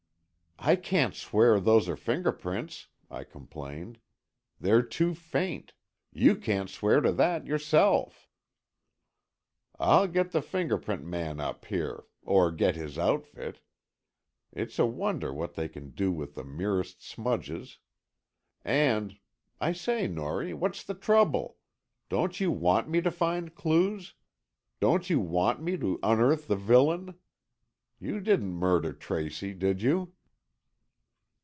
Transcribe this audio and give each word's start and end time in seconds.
"I 0.63 0.75
can't 0.75 1.15
swear 1.15 1.59
those 1.59 1.89
are 1.89 1.95
fingerprints," 1.95 2.85
I 3.09 3.23
complained. 3.23 3.97
"They're 4.59 4.83
too 4.83 5.15
faint. 5.15 5.73
You 6.13 6.35
can't 6.35 6.69
swear 6.69 7.01
to 7.01 7.11
that 7.13 7.47
yourself." 7.47 8.27
"I'll 9.79 10.05
get 10.05 10.33
the 10.33 10.39
fingerprint 10.43 11.03
man 11.03 11.39
up 11.39 11.65
here, 11.65 12.03
or 12.21 12.51
get 12.51 12.75
his 12.75 12.99
outfit. 12.99 13.59
It's 14.53 14.77
a 14.77 14.85
wonder 14.85 15.33
what 15.33 15.55
they 15.55 15.67
can 15.67 15.93
do 15.95 16.11
with 16.11 16.35
the 16.35 16.43
merest 16.43 17.01
smudges. 17.03 17.79
And, 18.63 19.17
I 19.59 19.71
say, 19.71 20.07
Norry, 20.07 20.53
what's 20.53 20.83
the 20.83 20.93
trouble? 20.93 21.57
Don't 22.07 22.39
you 22.39 22.51
want 22.51 22.87
me 22.87 23.01
to 23.01 23.09
find 23.09 23.55
clues? 23.55 24.13
Don't 24.79 25.09
you 25.09 25.19
want 25.19 25.59
me 25.59 25.75
to 25.77 25.97
unearth 26.03 26.47
the 26.47 26.55
villain? 26.55 27.15
You 27.99 28.19
didn't 28.19 28.53
murder 28.53 28.93
Tracy, 28.93 29.55
did 29.55 29.81
you?" 29.81 30.13